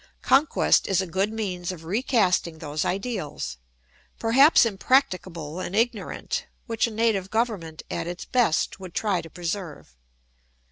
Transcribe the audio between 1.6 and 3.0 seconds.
of recasting those